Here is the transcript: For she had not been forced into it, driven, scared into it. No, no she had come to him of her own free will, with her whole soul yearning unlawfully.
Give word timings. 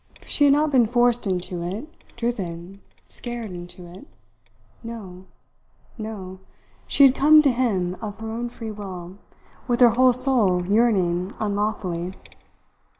For 0.19 0.27
she 0.27 0.45
had 0.45 0.53
not 0.53 0.71
been 0.71 0.87
forced 0.87 1.27
into 1.27 1.61
it, 1.61 1.87
driven, 2.15 2.81
scared 3.07 3.51
into 3.51 3.85
it. 3.85 4.07
No, 4.83 5.25
no 5.95 6.39
she 6.87 7.03
had 7.05 7.13
come 7.13 7.43
to 7.43 7.51
him 7.51 7.95
of 8.01 8.17
her 8.17 8.31
own 8.31 8.49
free 8.49 8.71
will, 8.71 9.19
with 9.67 9.79
her 9.79 9.89
whole 9.91 10.13
soul 10.13 10.65
yearning 10.65 11.31
unlawfully. 11.39 12.15